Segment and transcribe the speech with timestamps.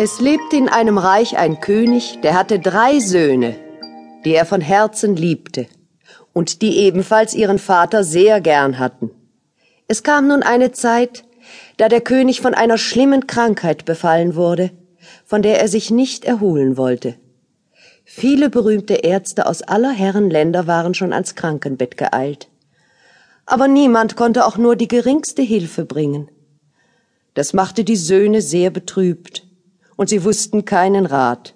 [0.00, 3.56] Es lebte in einem Reich ein König, der hatte drei Söhne,
[4.24, 5.66] die er von Herzen liebte
[6.32, 9.10] und die ebenfalls ihren Vater sehr gern hatten.
[9.88, 11.24] Es kam nun eine Zeit,
[11.78, 14.70] da der König von einer schlimmen Krankheit befallen wurde,
[15.24, 17.16] von der er sich nicht erholen wollte.
[18.04, 22.48] Viele berühmte Ärzte aus aller Herren Länder waren schon ans Krankenbett geeilt.
[23.46, 26.30] Aber niemand konnte auch nur die geringste Hilfe bringen.
[27.34, 29.47] Das machte die Söhne sehr betrübt
[29.98, 31.54] und sie wussten keinen Rat.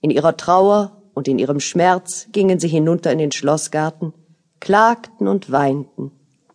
[0.00, 4.14] In ihrer Trauer und in ihrem Schmerz gingen sie hinunter in den Schlossgarten,
[4.58, 6.10] klagten und weinten.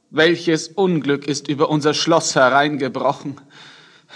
[0.09, 3.35] Welches Unglück ist über unser Schloss hereingebrochen.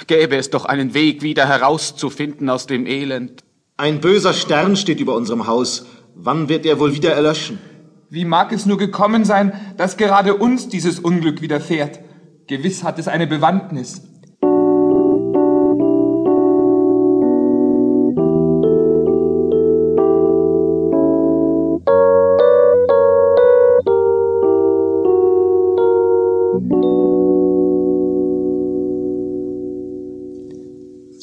[0.08, 3.44] Gäbe es doch einen Weg, wieder herauszufinden aus dem Elend.
[3.78, 5.86] Ein böser Stern steht über unserem Haus.
[6.16, 7.60] Wann wird er wohl wieder erlöschen?
[8.10, 12.00] Wie mag es nur gekommen sein, dass gerade uns dieses Unglück widerfährt?
[12.48, 14.02] Gewiss hat es eine Bewandtnis.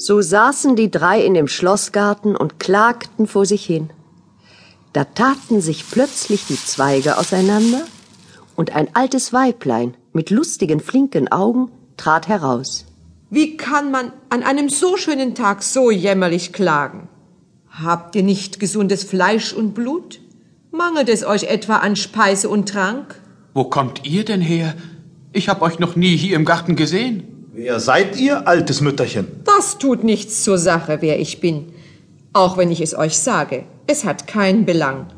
[0.01, 3.91] So saßen die drei in dem Schlossgarten und klagten vor sich hin.
[4.93, 7.83] Da taten sich plötzlich die Zweige auseinander,
[8.55, 12.87] und ein altes Weiblein mit lustigen, flinken Augen trat heraus.
[13.31, 17.09] Wie kann man an einem so schönen Tag so jämmerlich klagen?
[17.69, 20.21] Habt ihr nicht gesundes Fleisch und Blut?
[20.71, 23.21] Mangelt es euch etwa an Speise und Trank?
[23.55, 24.75] Wo kommt ihr denn her?
[25.33, 27.38] Ich hab euch noch nie hier im Garten gesehen.
[27.61, 29.27] Wer seid ihr, altes Mütterchen?
[29.43, 31.73] Das tut nichts zur Sache, wer ich bin.
[32.33, 35.09] Auch wenn ich es euch sage, es hat keinen Belang.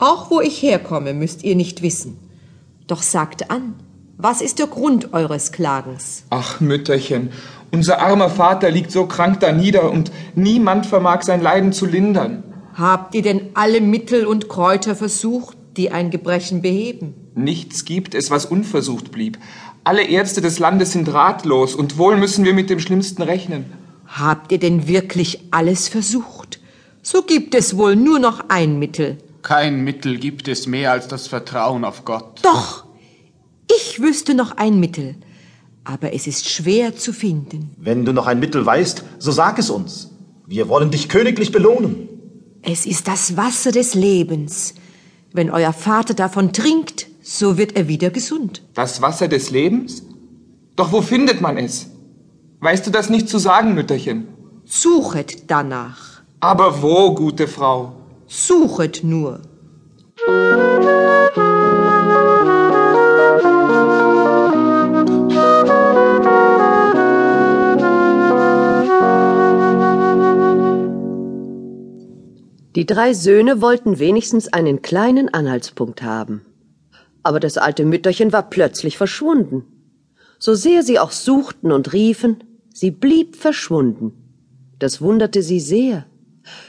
[0.00, 2.18] Auch wo ich herkomme, müsst ihr nicht wissen.
[2.88, 3.74] Doch sagt an,
[4.18, 6.24] was ist der Grund eures Klagens?
[6.30, 7.30] Ach, Mütterchen,
[7.70, 12.42] unser armer Vater liegt so krank da nieder und niemand vermag sein Leiden zu lindern.
[12.74, 17.14] Habt ihr denn alle Mittel und Kräuter versucht, die ein Gebrechen beheben?
[17.34, 19.38] Nichts gibt es, was unversucht blieb.
[19.84, 23.64] Alle Ärzte des Landes sind ratlos und wohl müssen wir mit dem Schlimmsten rechnen.
[24.06, 26.60] Habt ihr denn wirklich alles versucht?
[27.02, 29.18] So gibt es wohl nur noch ein Mittel.
[29.42, 32.40] Kein Mittel gibt es mehr als das Vertrauen auf Gott.
[32.42, 32.84] Doch,
[33.70, 35.14] ich wüsste noch ein Mittel,
[35.84, 37.70] aber es ist schwer zu finden.
[37.78, 40.10] Wenn du noch ein Mittel weißt, so sag es uns.
[40.46, 42.08] Wir wollen dich königlich belohnen.
[42.62, 44.74] Es ist das Wasser des Lebens.
[45.32, 48.62] Wenn euer Vater davon trinkt, so wird er wieder gesund.
[48.74, 50.02] Das Wasser des Lebens?
[50.74, 51.88] Doch wo findet man es?
[52.58, 54.26] Weißt du das nicht zu sagen, Mütterchen?
[54.64, 56.22] Suchet danach.
[56.40, 57.92] Aber wo, gute Frau?
[58.26, 59.42] Suchet nur.
[72.74, 76.42] Die drei Söhne wollten wenigstens einen kleinen Anhaltspunkt haben.
[77.22, 79.64] Aber das alte Mütterchen war plötzlich verschwunden.
[80.38, 84.12] So sehr sie auch suchten und riefen, sie blieb verschwunden.
[84.78, 86.06] Das wunderte sie sehr.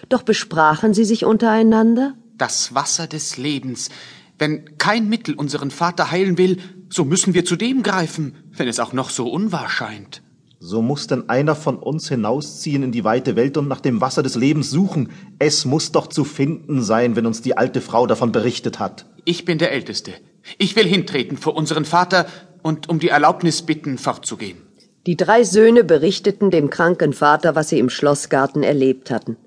[0.09, 2.15] Doch besprachen sie sich untereinander?
[2.37, 3.89] Das Wasser des Lebens.
[4.37, 6.57] Wenn kein Mittel unseren Vater heilen will,
[6.89, 10.21] so müssen wir zu dem greifen, wenn es auch noch so unwahr scheint.
[10.59, 14.21] So muss denn einer von uns hinausziehen in die weite Welt und nach dem Wasser
[14.21, 15.09] des Lebens suchen.
[15.39, 19.05] Es muss doch zu finden sein, wenn uns die alte Frau davon berichtet hat.
[19.25, 20.11] Ich bin der Älteste.
[20.57, 22.27] Ich will hintreten vor unseren Vater
[22.61, 24.61] und um die Erlaubnis bitten, fortzugehen.
[25.07, 29.37] Die drei Söhne berichteten dem kranken Vater, was sie im Schlossgarten erlebt hatten.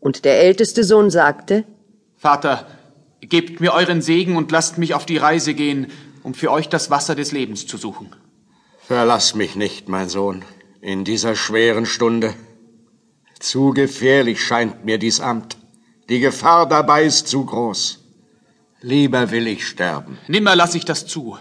[0.00, 1.64] Und der älteste Sohn sagte
[2.16, 2.66] Vater,
[3.20, 5.88] gebt mir euren Segen und lasst mich auf die Reise gehen,
[6.22, 8.08] um für euch das Wasser des Lebens zu suchen.
[8.78, 10.44] Verlass mich nicht, mein Sohn,
[10.80, 12.34] in dieser schweren Stunde.
[13.40, 15.58] Zu gefährlich scheint mir dies Amt.
[16.08, 18.03] Die Gefahr dabei ist zu groß.
[18.86, 20.18] Lieber will ich sterben.
[20.28, 21.38] Nimmer lass ich das zu.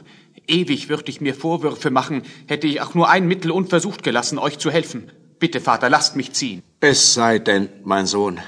[0.48, 4.60] Ewig würde ich mir Vorwürfe machen, hätte ich auch nur ein Mittel unversucht gelassen, euch
[4.60, 5.12] zu helfen.
[5.40, 6.64] Bitte, Vater, lasst mich ziehen.
[6.80, 8.40] Es sei denn, mein Sohn.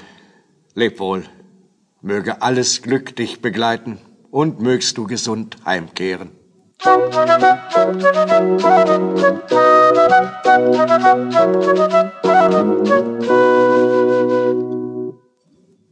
[0.74, 1.24] Leb wohl.
[2.00, 3.98] Möge alles Glück dich begleiten
[4.30, 6.30] und mögst du gesund heimkehren.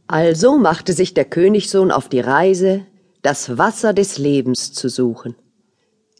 [0.07, 2.87] Also machte sich der Königssohn auf die Reise,
[3.25, 5.35] das Wasser des Lebens zu suchen.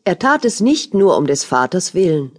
[0.06, 2.31] Er tat es nicht nur um des Vaters willen.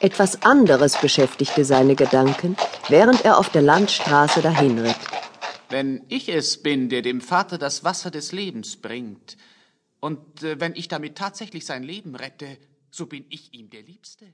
[0.00, 2.56] Etwas anderes beschäftigte seine Gedanken,
[2.88, 4.96] während er auf der Landstraße dahinritt.
[5.68, 9.36] Wenn ich es bin, der dem Vater das Wasser des Lebens bringt,
[10.00, 12.58] und äh, wenn ich damit tatsächlich sein Leben rette,
[12.90, 14.24] so bin ich ihm der Liebste.